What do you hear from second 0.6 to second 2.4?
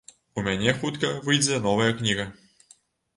хутка выйдзе новая кніга.